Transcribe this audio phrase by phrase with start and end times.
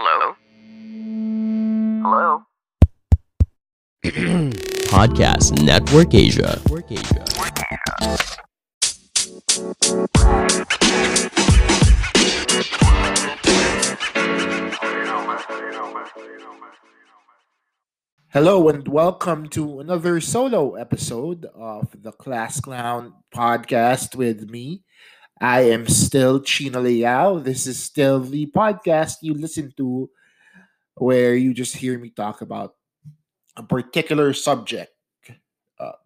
[0.00, 0.36] Hello?
[2.04, 2.42] Hello?
[4.94, 6.60] Podcast Network Asia.
[18.28, 24.84] Hello and welcome to another solo episode of the Class Clown podcast with me.
[25.40, 27.38] I am still Chino Liao.
[27.38, 30.10] This is still the podcast you listen to
[30.94, 32.74] where you just hear me talk about
[33.56, 34.90] a particular subject
[35.78, 35.98] uh,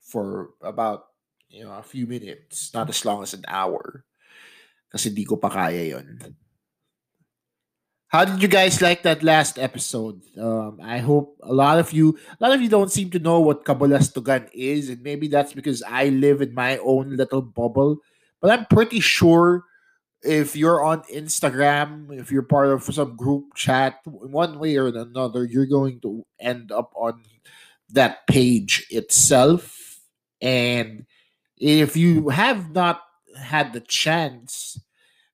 [0.00, 1.10] for about
[1.50, 4.04] you know a few minutes, not as long as an hour.
[4.90, 5.98] Kasi di ko pa kaya.
[8.06, 10.22] How did you guys like that last episode?
[10.38, 13.42] Um, I hope a lot of you, a lot of you don't seem to know
[13.42, 17.98] what Kabulastugan is, and maybe that's because I live in my own little bubble.
[18.40, 19.64] But I'm pretty sure
[20.22, 25.44] if you're on Instagram, if you're part of some group chat, one way or another,
[25.44, 27.22] you're going to end up on
[27.90, 30.00] that page itself.
[30.40, 31.06] And
[31.56, 33.02] if you have not
[33.38, 34.80] had the chance,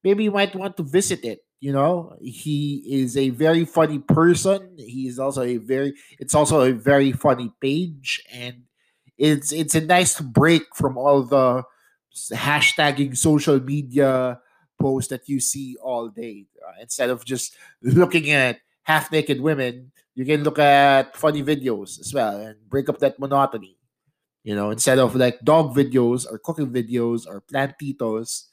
[0.04, 1.40] maybe you might want to visit it.
[1.60, 4.74] You know, he is a very funny person.
[4.76, 8.22] He is also a very, it's also a very funny page.
[8.32, 8.64] And
[9.16, 11.62] it's it's a nice break from all the
[12.32, 14.40] hashtagging social media
[14.80, 16.46] posts that you see all day.
[16.66, 22.00] Uh, instead of just looking at half naked women, you can look at funny videos
[22.00, 23.76] as well and break up that monotony.
[24.44, 28.48] You know, instead of like dog videos or cooking videos or plantitos,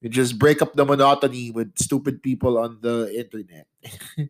[0.00, 3.66] you just break up the monotony with stupid people on the internet.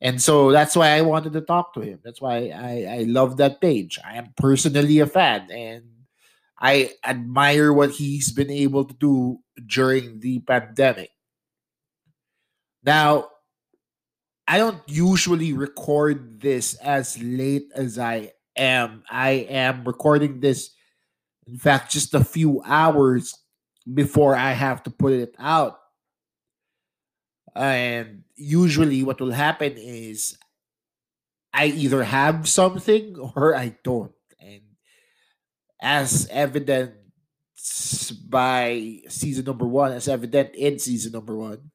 [0.00, 2.00] and so that's why I wanted to talk to him.
[2.02, 3.98] That's why I, I love that page.
[4.04, 5.84] I am personally a fan and
[6.58, 11.10] I admire what he's been able to do during the pandemic.
[12.82, 13.28] Now,
[14.48, 19.02] I don't usually record this as late as I am.
[19.10, 20.70] I am recording this,
[21.46, 23.34] in fact, just a few hours
[23.92, 25.78] before I have to put it out.
[27.54, 30.36] And usually, what will happen is
[31.52, 34.12] I either have something or I don't.
[35.80, 36.92] And as evident
[38.28, 41.70] by season number one, as evident in season number one,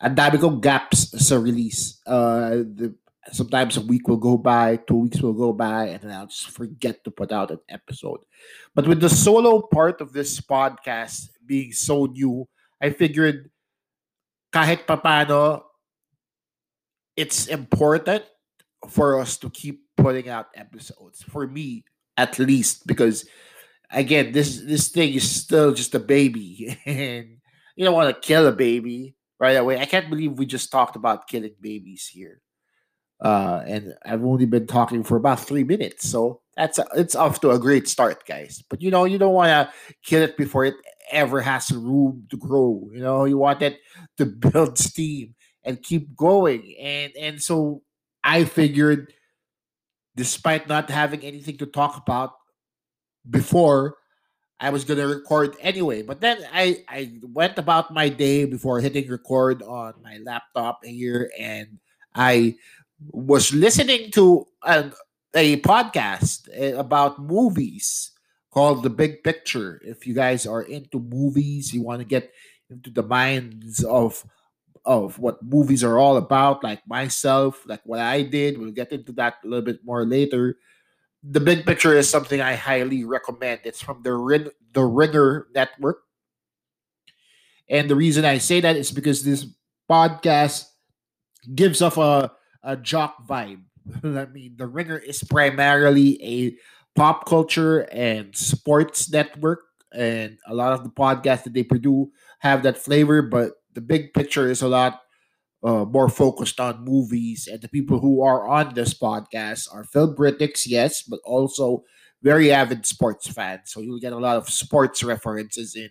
[0.00, 2.00] ang dami kong gaps sa release.
[2.06, 2.94] Uh, the,
[3.32, 6.50] sometimes a week will go by, two weeks will go by, and then I'll just
[6.50, 8.20] forget to put out an episode.
[8.74, 12.46] But with the solo part of this podcast being so new,
[12.80, 13.50] I figured
[14.52, 15.62] kahit papano,
[17.16, 18.24] it's important
[18.90, 21.22] for us to keep putting out episodes.
[21.22, 21.84] For me,
[22.16, 23.26] at least, because
[23.90, 27.38] again, this this thing is still just a baby, and
[27.76, 29.78] you don't want to kill a baby right away.
[29.78, 32.40] I can't believe we just talked about killing babies here.
[33.20, 37.40] Uh, and I've only been talking for about three minutes, so that's a, it's off
[37.40, 38.62] to a great start, guys.
[38.68, 40.74] But you know, you don't want to kill it before it
[41.10, 42.88] ever has room to grow.
[42.92, 43.78] You know, you want it
[44.18, 47.82] to build steam and keep going, and and so
[48.22, 49.12] I figured,
[50.16, 52.32] despite not having anything to talk about
[53.28, 53.96] before,
[54.60, 56.02] I was gonna record anyway.
[56.02, 61.30] But then I I went about my day before hitting record on my laptop here,
[61.38, 61.78] and
[62.14, 62.56] I
[63.10, 64.92] was listening to a,
[65.34, 68.12] a podcast eh, about movies
[68.50, 69.82] called The Big Picture.
[69.84, 72.32] If you guys are into movies, you want to get
[72.70, 74.24] into the minds of
[74.84, 78.58] of what movies are all about, like myself, like what I did.
[78.58, 80.58] We'll get into that a little bit more later.
[81.22, 83.60] The Big Picture is something I highly recommend.
[83.64, 86.02] It's from the Ring, the Ringer Network,
[87.68, 89.46] and the reason I say that is because this
[89.90, 90.66] podcast
[91.54, 92.30] gives off a
[92.62, 93.62] a jock vibe.
[94.04, 96.56] I mean, the Ringer is primarily a
[96.96, 99.60] pop culture and sports network,
[99.92, 102.08] and a lot of the podcasts that they produce
[102.40, 103.22] have that flavor.
[103.22, 105.00] But the big picture is a lot
[105.62, 110.14] uh, more focused on movies, and the people who are on this podcast are film
[110.14, 111.84] critics, yes, but also
[112.22, 113.72] very avid sports fans.
[113.72, 115.90] So you'll get a lot of sports references in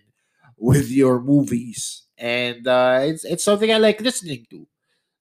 [0.56, 4.66] with your movies, and uh, it's it's something I like listening to.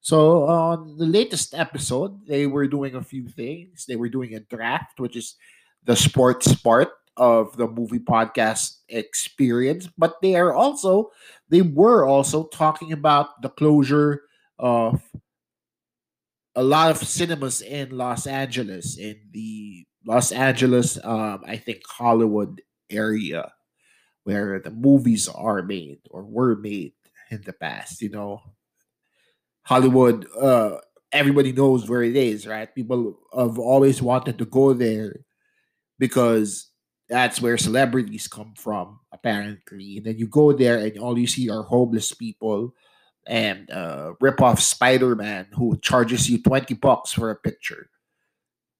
[0.01, 3.85] So on the latest episode, they were doing a few things.
[3.87, 5.35] They were doing a draft, which is
[5.83, 11.11] the sports part of the movie podcast experience, but they are also
[11.49, 14.23] they were also talking about the closure
[14.59, 15.01] of
[16.55, 22.61] a lot of cinemas in Los Angeles, in the Los Angeles, um, I think Hollywood
[22.89, 23.51] area,
[24.23, 26.93] where the movies are made or were made
[27.31, 28.01] in the past.
[28.01, 28.41] You know,
[29.63, 30.77] Hollywood, uh,
[31.11, 32.73] everybody knows where it is, right?
[32.73, 35.21] People have always wanted to go there
[35.99, 36.69] because
[37.09, 39.97] that's where celebrities come from, apparently.
[39.97, 42.73] And then you go there and all you see are homeless people
[43.27, 47.89] and uh, rip off Spider Man who charges you 20 bucks for a picture.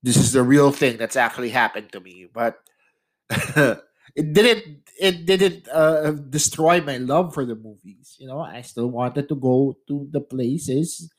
[0.02, 2.28] This is the real thing that's actually happened to me.
[2.31, 2.60] But
[3.30, 8.16] it didn't it didn't uh, destroy my love for the movies.
[8.20, 11.10] You know, I still wanted to go to the places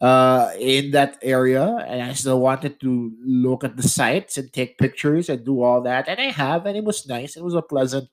[0.00, 4.78] uh, in that area, and I still wanted to look at the sites and take
[4.78, 6.08] pictures and do all that.
[6.08, 7.36] And I have, and it was nice.
[7.36, 8.08] It was a pleasant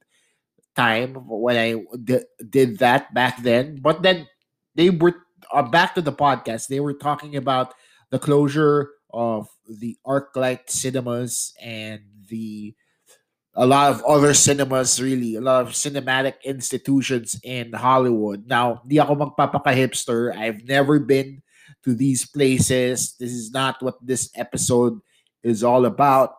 [0.76, 3.80] time when I d- did that back then.
[3.82, 4.28] But then
[4.76, 5.16] they were
[5.52, 6.68] uh, back to the podcast.
[6.68, 7.74] They were talking about
[8.12, 12.76] the closure of the ArcLight cinemas and the
[13.56, 18.48] a lot of other cinemas really, a lot of cinematic institutions in Hollywood.
[18.48, 20.34] Now, di ako magpapaka-hipster.
[20.36, 21.44] I've never been
[21.84, 23.16] to these places.
[23.20, 25.00] This is not what this episode
[25.44, 26.36] is all about.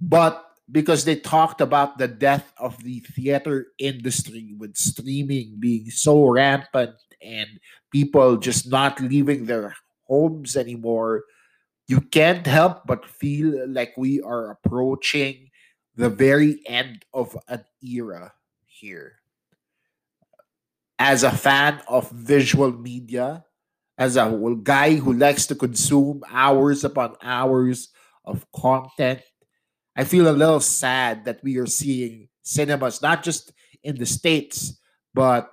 [0.00, 6.28] But because they talked about the death of the theater industry with streaming being so
[6.28, 7.48] rampant and
[7.90, 9.74] people just not leaving their
[10.06, 11.24] homes anymore,
[11.88, 15.50] you can't help but feel like we are approaching
[15.96, 18.32] the very end of an era
[18.64, 19.16] here.
[20.98, 23.44] As a fan of visual media,
[24.00, 27.90] as a guy who likes to consume hours upon hours
[28.24, 29.20] of content,
[29.94, 33.52] I feel a little sad that we are seeing cinemas, not just
[33.84, 34.80] in the States,
[35.12, 35.50] but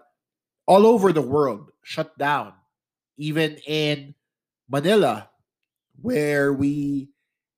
[0.66, 2.54] all over the world, shut down.
[3.18, 4.16] Even in
[4.70, 5.30] Manila,
[6.02, 7.10] where we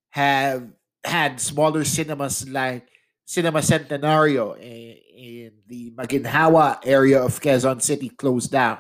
[0.10, 0.70] have
[1.04, 2.90] had smaller cinemas like
[3.26, 8.80] Cinema Centenario in, in the Maginhawa area of Quezon City closed down.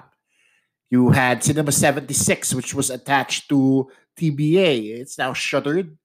[0.89, 4.97] You had Cinema 76, which was attached to TBA.
[4.99, 5.97] It's now shuttered.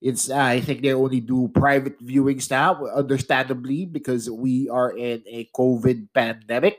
[0.00, 5.22] It's uh, I think they only do private viewings now, understandably, because we are in
[5.26, 6.78] a COVID pandemic.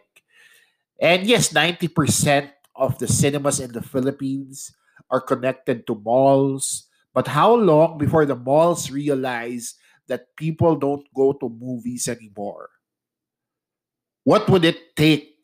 [0.99, 4.73] And yes, 90% of the cinemas in the Philippines
[5.09, 6.87] are connected to malls
[7.17, 9.73] but how long before the malls realize
[10.05, 12.69] that people don't go to movies anymore?
[14.23, 15.36] What would it take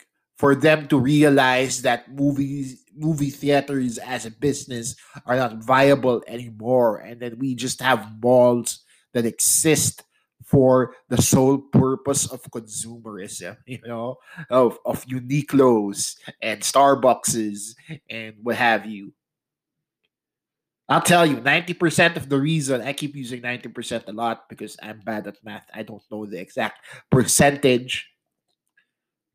[0.43, 4.93] for them to realize that movies movie theaters as a business
[5.25, 10.03] are not viable anymore and that we just have malls that exist
[10.43, 14.17] for the sole purpose of consumerism, you know,
[14.49, 17.77] of, of Uniqlo's and Starbucks's
[18.09, 19.13] and what have you.
[20.89, 24.99] I'll tell you, 90% of the reason I keep using 90% a lot because I'm
[24.99, 25.69] bad at math.
[25.73, 28.09] I don't know the exact percentage.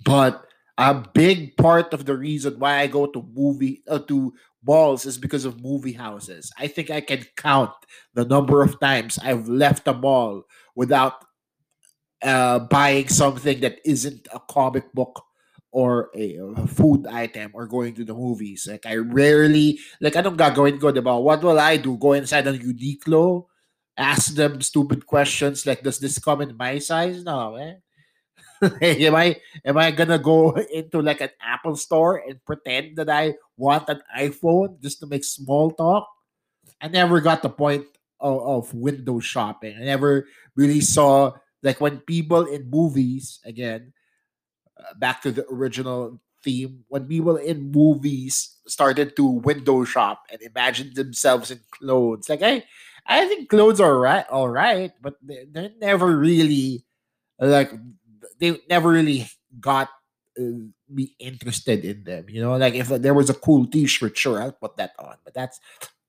[0.05, 0.45] But
[0.79, 4.33] a big part of the reason why I go to movie uh, to
[4.65, 6.53] malls is because of movie houses.
[6.57, 7.75] I think I can count
[8.15, 10.45] the number of times I've left a mall
[10.77, 11.25] without
[12.23, 15.25] uh, buying something that isn't a comic book
[15.73, 18.67] or a, a, food item or going to the movies.
[18.71, 21.21] Like I rarely like anong gagawin ko, diba?
[21.21, 21.99] What will I do?
[21.99, 23.47] Go inside a Uniqlo,
[23.97, 27.25] ask them stupid questions like does this come in my size?
[27.25, 27.83] No, man.
[28.83, 33.35] am I am I gonna go into like an Apple store and pretend that I
[33.57, 36.09] want an iPhone just to make small talk?
[36.81, 37.87] I never got the point
[38.21, 39.77] of, of window shopping.
[39.77, 43.93] I never really saw like when people in movies again
[44.79, 50.41] uh, back to the original theme when people in movies started to window shop and
[50.43, 52.62] imagine themselves in clothes like i
[53.07, 56.85] i think clothes are right all right but they, they're never really
[57.41, 57.73] like
[58.38, 59.26] they never really
[59.61, 59.88] got
[60.38, 60.42] uh,
[60.88, 62.57] me interested in them you know?
[62.57, 65.61] Like if there was a cool t-shirt sure i'll put that on but that's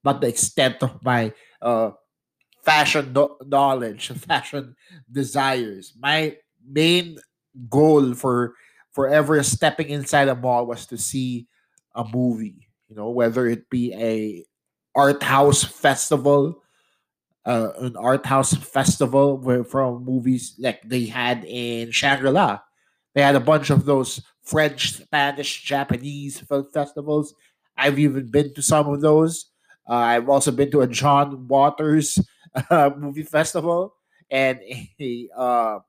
[0.03, 1.91] not the extent of my uh
[2.63, 4.75] fashion no- knowledge fashion
[5.11, 5.93] desires.
[5.97, 7.17] My main
[7.69, 8.53] goal for
[8.91, 11.47] forever stepping inside a mall was to see
[11.95, 13.09] a movie you know?
[13.09, 14.45] Whether it be a
[14.95, 16.61] art house festival
[17.45, 22.59] uh, an art house festival where from movies like they had in Shangri-La
[23.15, 27.33] they had a bunch of those French Spanish Japanese film festivals
[27.77, 29.49] I've even been to some of those
[29.89, 32.19] uh, I've also been to a John Waters
[32.69, 33.95] uh, movie festival
[34.29, 34.59] and
[34.99, 35.79] a uh,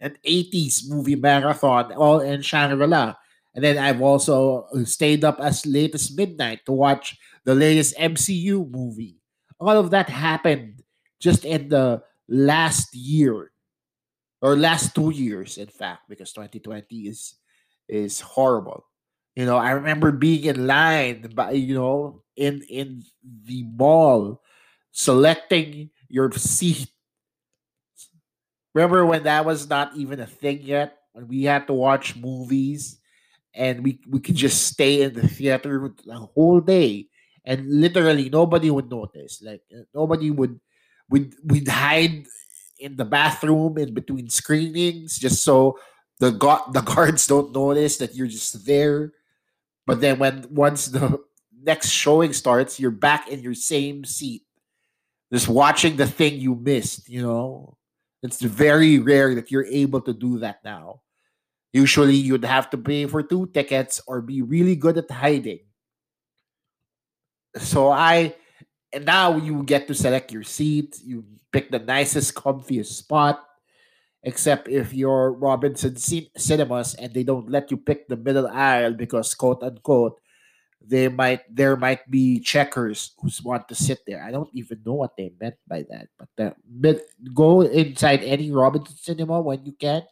[0.00, 3.14] an 80s movie marathon all in Shangri-La.
[3.54, 8.68] And then I've also stayed up as late as midnight to watch the latest MCU
[8.68, 9.21] movie.
[9.62, 10.82] All of that happened
[11.20, 13.52] just in the last year
[14.42, 17.36] or last two years, in fact, because 2020 is
[17.88, 18.84] is horrible.
[19.36, 24.42] You know, I remember being in line, by, you know, in in the mall,
[24.90, 26.90] selecting your seat.
[28.74, 30.98] Remember when that was not even a thing yet?
[31.12, 32.98] When we had to watch movies
[33.54, 37.08] and we we could just stay in the theater the whole day
[37.44, 39.42] and literally nobody would notice.
[39.42, 40.60] Like uh, nobody would
[41.10, 42.26] would would hide
[42.78, 45.78] in the bathroom in between screenings just so
[46.18, 49.12] the gu- the guards don't notice that you're just there.
[49.86, 51.18] But then when once the
[51.62, 54.42] next showing starts you're back in your same seat
[55.32, 57.76] just watching the thing you missed you know?
[58.22, 61.02] It's very rare that you're able to do that now.
[61.72, 65.60] Usually, you'd have to pay for two tickets or be really good at hiding.
[67.56, 68.34] So I,
[68.92, 70.98] and now you get to select your seat.
[71.04, 73.44] You pick the nicest, comfiest spot.
[74.24, 79.34] Except if you're Robinson Cinemas and they don't let you pick the middle aisle because,
[79.34, 80.20] quote unquote,
[80.80, 84.22] they might there might be checkers who want to sit there.
[84.22, 86.08] I don't even know what they meant by that.
[86.18, 87.02] But the,
[87.34, 90.02] go inside any Robinson cinema when you can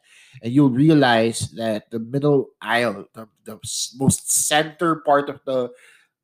[0.42, 3.58] and you'll realize that the middle aisle, the, the
[3.98, 5.70] most center part of the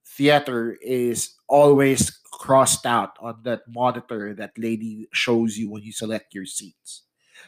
[0.06, 6.34] theater, is always crossed out on that monitor that lady shows you when you select
[6.34, 7.02] your seats.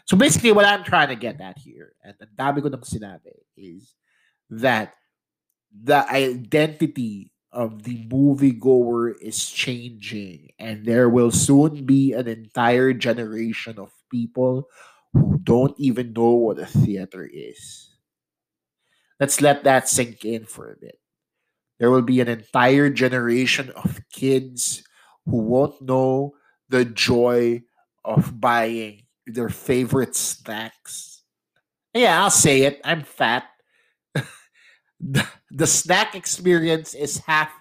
[0.04, 3.94] So basically, what I'm trying to get at here, and ang dami ko sinabi, is
[4.50, 4.94] that
[5.72, 13.78] the identity of the moviegoer is changing, and there will soon be an entire generation
[13.78, 14.68] of people
[15.12, 17.92] who don't even know what a theater is.
[19.20, 21.00] Let's let that sink in for a bit.
[21.78, 24.82] There will be an entire generation of kids
[25.26, 26.35] who won't know
[26.68, 27.62] the joy
[28.04, 31.23] of buying their favorite snacks.
[31.94, 32.80] Yeah, I'll say it.
[32.85, 33.44] I'm fat.
[35.00, 37.52] the, the snack experience is half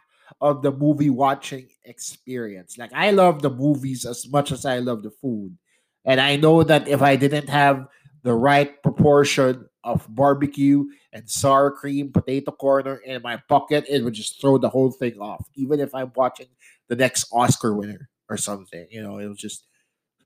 [0.41, 2.77] of the movie watching experience.
[2.77, 5.57] Like I love the movies as much as I love the food.
[6.05, 7.85] And I know that if I didn't have
[8.23, 14.13] the right proportion of barbecue and sour cream, potato corner in my pocket, it would
[14.13, 15.47] just throw the whole thing off.
[15.55, 16.47] Even if I'm watching
[16.89, 19.65] the next Oscar winner or something, you know, it'll just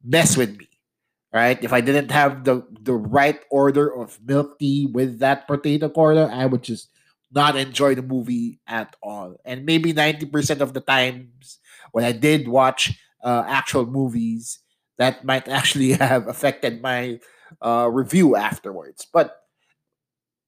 [0.04, 0.68] mess with me.
[1.34, 1.64] Right?
[1.64, 6.28] If I didn't have the the right order of milk tea with that potato corner,
[6.30, 6.90] I would just
[7.32, 9.38] not enjoy the movie at all.
[9.46, 11.60] And maybe 90% of the times
[11.94, 14.60] when I did watch uh, actual movies,
[14.98, 17.20] that might actually have affected my
[17.62, 19.08] uh, review afterwards.
[19.12, 19.41] But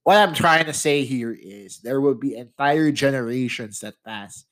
[0.04, 4.46] what I'm trying to say here is there will be entire generations that pass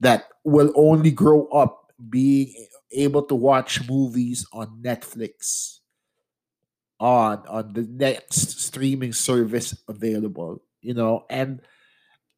[0.00, 2.54] that will only grow up being
[2.92, 5.78] able to watch movies on Netflix
[7.00, 11.24] on on the next streaming service available you know?
[11.28, 11.60] And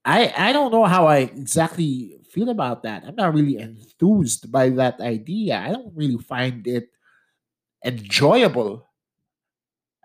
[0.06, 3.02] i i don't know how i exactly feel about that.
[3.04, 5.58] I'm not really enthused by that idea.
[5.58, 6.90] I don't really find it
[7.84, 8.85] enjoyable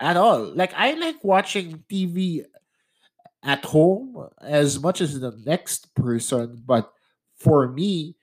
[0.02, 0.52] at all.
[0.54, 2.44] Like I like watching TV
[3.44, 6.92] at home as much as the next person, but
[7.38, 8.18] for me,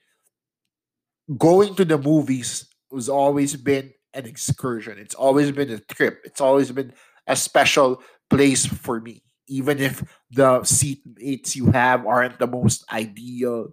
[1.37, 4.99] going to the movies has always been an excursion.
[4.99, 6.21] It's always been a trip.
[6.25, 6.93] It's always been
[7.27, 9.23] a special place for me.
[9.47, 13.69] Even if the seatmates you have aren't the most ideal,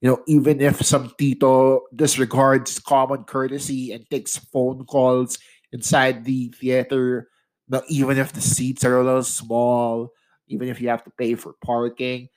[0.00, 5.38] you know, even if some tito disregards common courtesy and takes phone calls
[5.72, 7.28] inside the theater,
[7.68, 10.10] but even if the seats are a little small,
[10.48, 12.28] even if you have to pay for parking,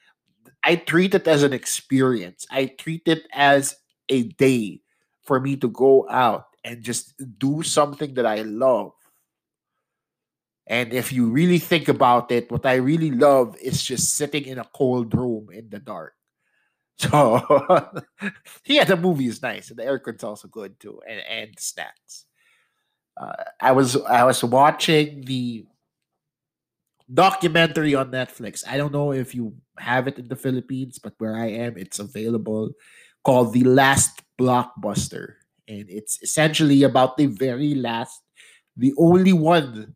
[0.63, 2.45] I treat it as an experience.
[2.51, 3.75] I treat it as
[4.09, 4.81] a day
[5.23, 8.93] for me to go out and just do something that I love.
[10.67, 14.57] And if you really think about it, what I really love is just sitting in
[14.57, 16.13] a cold room in the dark.
[16.99, 17.41] So
[18.65, 22.25] yeah, the movie is nice, and the aircon's also good too, and and snacks.
[23.17, 25.65] Uh, I was I was watching the
[27.11, 28.63] documentary on Netflix.
[28.67, 31.99] I don't know if you have it in the Philippines, but where I am, it's
[31.99, 32.71] available.
[33.23, 35.35] Called The Last Blockbuster,
[35.67, 38.21] and it's essentially about the very last,
[38.77, 39.95] the only one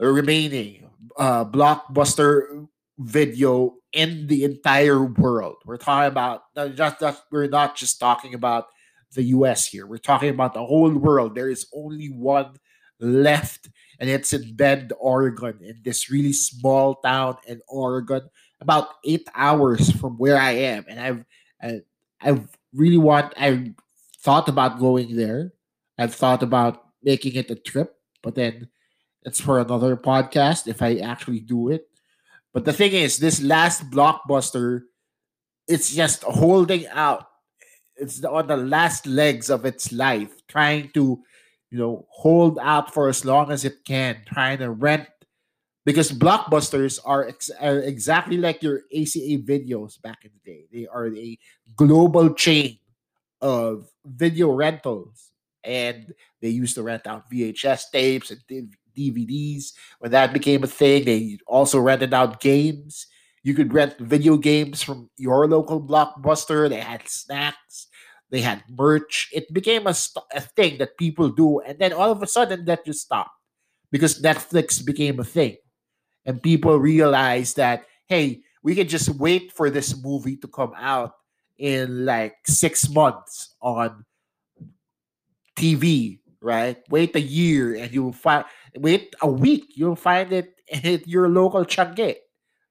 [0.00, 2.66] remaining uh, blockbuster
[2.98, 5.56] video in the entire world.
[5.64, 6.42] We're talking about
[6.74, 8.66] just, just we're not just talking about
[9.14, 9.86] the US here.
[9.86, 11.34] We're talking about the whole world.
[11.34, 12.56] There is only one
[13.00, 13.68] left,
[13.98, 18.28] and it's in Bend, Oregon, in this really small town in Oregon,
[18.60, 20.84] about eight hours from where I am.
[20.88, 21.24] And I've
[21.62, 21.80] I,
[22.20, 23.74] I've really want I
[24.18, 25.52] thought about going there.
[25.98, 28.68] I've thought about making it a trip, but then
[29.22, 31.88] it's for another podcast if I actually do it.
[32.52, 34.82] But the thing is, this last blockbuster,
[35.66, 37.26] it's just holding out.
[37.96, 41.22] It's on the last legs of its life, trying to,
[41.70, 45.08] you know, hold out for as long as it can, trying to rent.
[45.84, 50.64] Because blockbusters are, ex- are exactly like your ACA videos back in the day.
[50.72, 51.38] They are a
[51.76, 52.78] global chain
[53.42, 55.30] of video rentals,
[55.62, 58.40] and they used to rent out VHS tapes and
[58.96, 59.72] DVDs.
[59.98, 63.06] When that became a thing, they also rented out games.
[63.44, 66.68] You could rent video games from your local blockbuster.
[66.68, 67.86] They had snacks.
[68.30, 69.28] They had merch.
[69.32, 72.64] It became a, st- a thing that people do, and then all of a sudden
[72.64, 73.30] that just stopped
[73.92, 75.56] because Netflix became a thing,
[76.26, 81.12] and people realized that hey, we can just wait for this movie to come out
[81.58, 84.04] in like six months on
[85.56, 86.78] TV, right?
[86.90, 88.44] Wait a year and you'll find
[88.76, 92.16] wait a week, you'll find it at your local Changi,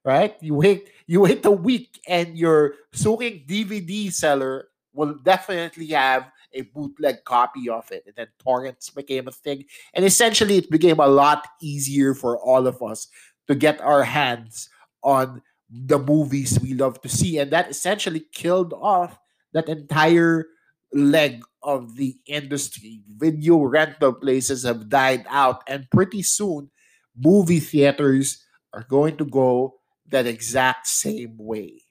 [0.04, 0.36] right?
[0.42, 6.62] You wait, you wait a week, and your Suking DVD seller will definitely have a
[6.62, 8.04] bootleg copy of it.
[8.06, 9.66] And then torrents became a thing.
[9.94, 13.08] And essentially, it became a lot easier for all of us
[13.48, 14.70] to get our hands
[15.04, 17.40] on the movies we love to see.
[17.40, 19.18] And that essentially killed off
[19.54, 20.46] that entire
[20.94, 23.02] leg of the industry.
[23.18, 26.70] Video rental places have died out, and pretty soon,
[27.18, 28.44] movie theaters
[28.74, 29.80] are going to go
[30.10, 31.82] that exact same way.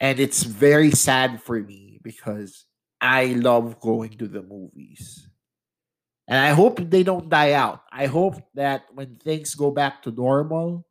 [0.00, 2.64] And it's very sad for me because
[3.00, 5.28] I love going to the movies.
[6.28, 7.82] And I hope they don't die out.
[7.90, 10.86] I hope that when things go back to normal,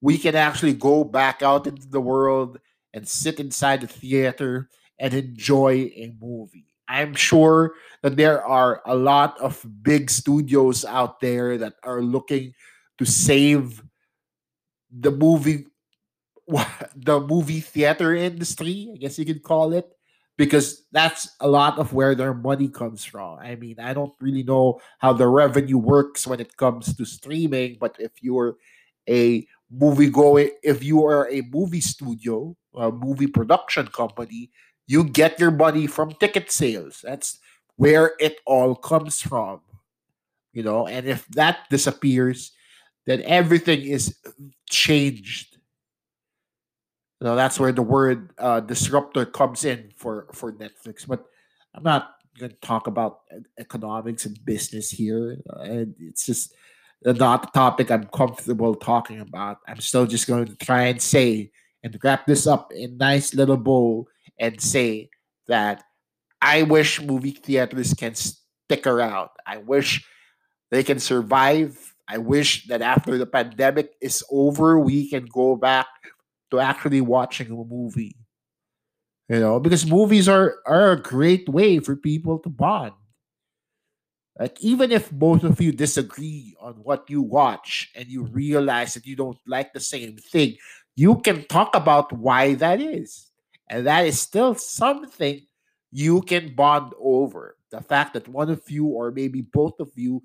[0.00, 2.58] we can actually go back out into the world
[2.94, 6.74] and sit inside the theater and enjoy a movie.
[6.88, 12.54] I'm sure that there are a lot of big studios out there that are looking
[12.96, 13.82] to save
[14.90, 15.66] the movie
[16.96, 19.86] the movie theater industry, I guess you could call it,
[20.36, 23.38] because that's a lot of where their money comes from.
[23.38, 27.76] I mean, I don't really know how the revenue works when it comes to streaming,
[27.78, 28.56] but if you're
[29.08, 34.50] a movie going, if you are a movie studio, a movie production company,
[34.86, 37.00] you get your money from ticket sales.
[37.04, 37.38] That's
[37.76, 39.60] where it all comes from.
[40.54, 42.52] You know, and if that disappears,
[43.08, 44.16] then everything is
[44.68, 45.56] changed.
[47.20, 51.06] Know, that's where the word uh, disruptor comes in for for Netflix.
[51.06, 51.24] But
[51.74, 53.20] I'm not going to talk about
[53.58, 55.38] economics and business here.
[55.56, 56.54] And it's just
[57.04, 59.58] not the topic I'm comfortable talking about.
[59.66, 61.50] I'm still just going to try and say
[61.82, 64.06] and wrap this up in nice little bow
[64.38, 65.10] and say
[65.48, 65.82] that
[66.40, 69.30] I wish movie theaters can stick around.
[69.46, 70.04] I wish
[70.70, 71.94] they can survive.
[72.08, 75.86] I wish that after the pandemic is over, we can go back
[76.50, 78.16] to actually watching a movie.
[79.28, 82.94] You know, because movies are, are a great way for people to bond.
[84.38, 89.04] Like, even if both of you disagree on what you watch and you realize that
[89.04, 90.56] you don't like the same thing,
[90.96, 93.30] you can talk about why that is.
[93.68, 95.42] And that is still something
[95.90, 97.56] you can bond over.
[97.70, 100.22] The fact that one of you or maybe both of you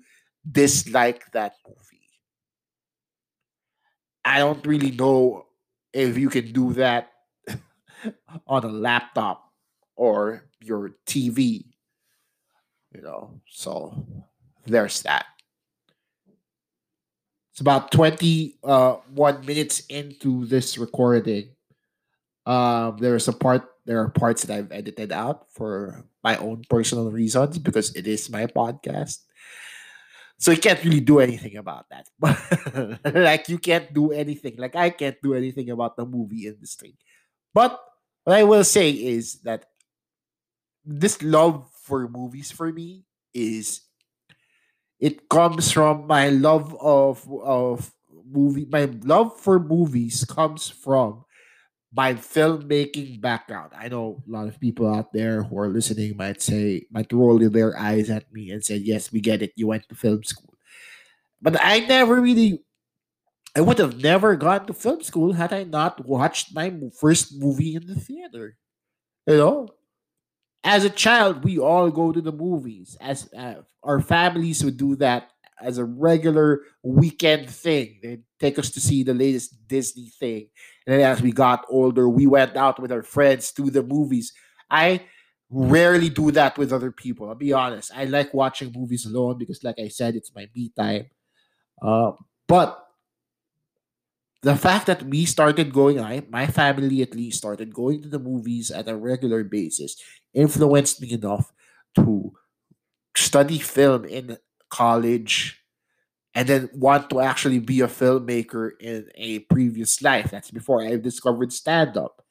[0.50, 2.08] dislike that movie.
[4.24, 5.46] I don't really know
[5.92, 7.12] if you can do that
[8.46, 9.52] on a laptop
[9.96, 11.64] or your TV.
[12.94, 14.06] You know, so
[14.66, 15.26] there's that.
[17.52, 21.50] It's about 21 uh, minutes into this recording.
[22.46, 23.62] Um, there's a part.
[23.86, 28.30] There are parts that I've edited out for my own personal reasons because it is
[28.30, 29.18] my podcast.
[30.38, 32.08] So you can't really do anything about that.
[33.14, 34.56] like you can't do anything.
[34.58, 36.96] Like I can't do anything about the movie industry.
[37.54, 37.80] But
[38.24, 39.66] what I will say is that
[40.84, 43.82] this love for movies for me is
[45.00, 47.92] it comes from my love of of
[48.26, 51.24] movie my love for movies comes from
[51.94, 53.72] my filmmaking background.
[53.76, 57.38] I know a lot of people out there who are listening might say, might roll
[57.38, 59.52] their eyes at me and say, Yes, we get it.
[59.56, 60.54] You went to film school.
[61.40, 62.64] But I never really,
[63.56, 67.76] I would have never gone to film school had I not watched my first movie
[67.76, 68.56] in the theater.
[69.26, 69.68] You know,
[70.64, 72.96] as a child, we all go to the movies.
[73.00, 75.30] As uh, our families would do that
[75.60, 77.98] as a regular weekend thing.
[78.02, 80.48] They take us to see the latest Disney thing.
[80.86, 84.32] And then as we got older, we went out with our friends to the movies.
[84.70, 85.02] I
[85.50, 87.28] rarely do that with other people.
[87.28, 87.92] I'll be honest.
[87.94, 91.06] I like watching movies alone because, like I said, it's my me time.
[91.80, 92.12] Uh,
[92.48, 92.84] but
[94.42, 98.18] the fact that we started going, I, my family at least started going to the
[98.18, 99.96] movies at a regular basis,
[100.34, 101.52] influenced me enough
[101.94, 102.32] to
[103.16, 104.36] study film in
[104.74, 105.62] college
[106.34, 110.32] and then want to actually be a filmmaker in a previous life.
[110.32, 112.26] That's before I discovered stand up.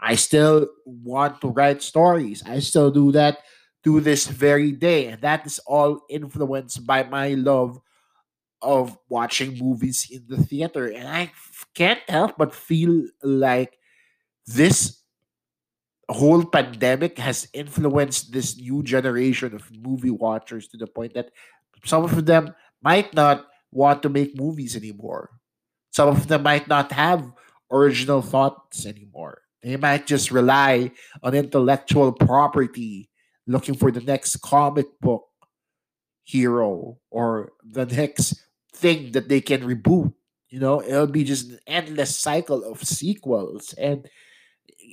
[0.00, 2.42] I still want to write stories.
[2.44, 3.38] I still do that
[3.84, 5.06] to this very day.
[5.06, 7.78] And that is all influenced by my love
[8.60, 10.90] of watching movies in the theater.
[10.90, 11.30] And I
[11.74, 13.78] can't help but feel like
[14.46, 15.04] this
[16.08, 21.30] whole pandemic has influenced this new generation of movie watchers to the point that
[21.84, 25.30] some of them might not want to make movies anymore.
[25.90, 27.32] Some of them might not have
[27.70, 29.42] original thoughts anymore.
[29.62, 33.10] They might just rely on intellectual property,
[33.46, 35.24] looking for the next comic book
[36.24, 38.42] hero or the next
[38.74, 40.12] thing that they can reboot.
[40.48, 43.72] You know, it'll be just an endless cycle of sequels.
[43.74, 44.08] And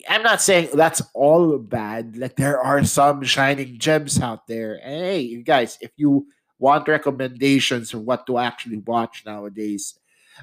[0.10, 2.18] I'm not saying that's all bad.
[2.18, 4.80] Like there are some shining gems out there.
[4.84, 6.28] And hey, you guys, if you
[6.62, 9.98] want recommendations of what to actually watch nowadays,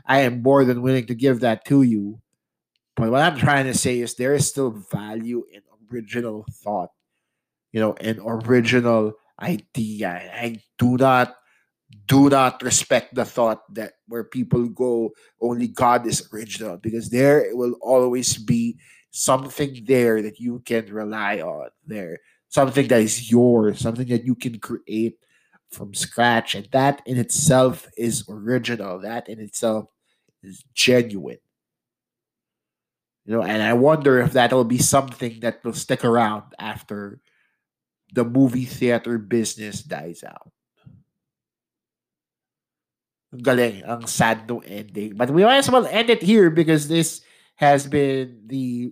[0.05, 2.21] I am more than willing to give that to you.
[2.97, 6.91] But what I'm trying to say is there is still value in original thought,
[7.71, 10.31] you know, an original idea.
[10.35, 11.37] I do not
[12.07, 17.49] do not respect the thought that where people go only God is original because there
[17.53, 18.77] will always be
[19.11, 24.35] something there that you can rely on there something that is yours something that you
[24.35, 25.17] can create
[25.71, 29.87] from scratch and that in itself is original that in itself
[30.43, 31.39] is genuine
[33.25, 37.21] you know and i wonder if that'll be something that will stick around after
[38.15, 40.51] the movie theater business dies out
[43.43, 47.21] galing ang sad no ending but we might as well end it here because this
[47.57, 48.91] has been the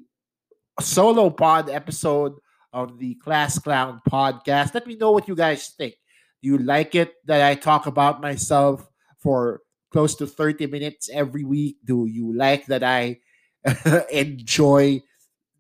[0.81, 2.35] solo pod episode
[2.73, 4.75] of the Class Clown podcast.
[4.75, 5.95] Let me know what you guys think.
[6.41, 8.87] You like it that I talk about myself
[9.19, 11.79] for close to 30 minutes every week?
[11.85, 13.19] Do you like that I
[14.13, 15.03] enjoy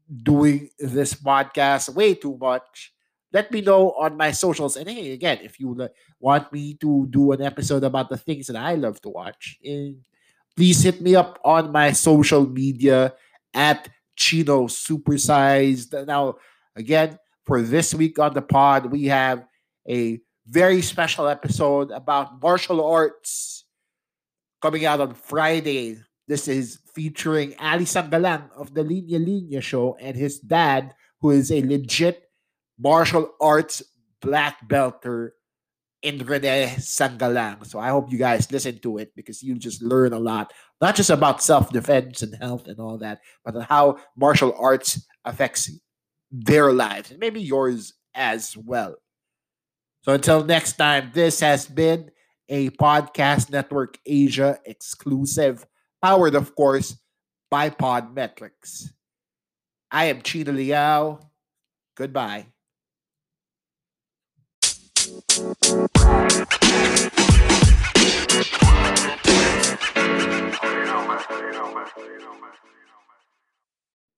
[0.08, 2.92] doing this podcast way too much?
[3.32, 4.76] Let me know on my socials.
[4.76, 5.88] And hey, again, if you
[6.20, 9.90] want me to do an episode about the things that I love to watch, eh,
[10.56, 13.14] please hit me up on my social media
[13.52, 16.06] at Chino Supersized.
[16.06, 16.36] Now,
[16.74, 19.44] again, for this week on the pod, we have
[19.88, 23.64] a very special episode about martial arts
[24.62, 25.98] coming out on Friday.
[26.28, 31.50] This is featuring Ali Sangalang of the Linya Linya show and his dad, who is
[31.50, 32.22] a legit
[32.78, 33.82] martial arts
[34.20, 35.30] black belter
[36.02, 37.66] in Rene Sangalang.
[37.66, 40.94] So I hope you guys listen to it because you just learn a lot, not
[40.94, 45.70] just about self defense and health and all that, but how martial arts affects
[46.30, 48.96] their lives and maybe yours as well.
[50.06, 52.12] So until next time, this has been
[52.48, 55.66] a Podcast Network Asia exclusive,
[56.00, 56.96] powered, of course,
[57.50, 58.90] by Podmetrics.
[59.90, 61.18] I am Chino Liao.
[61.96, 62.46] Goodbye.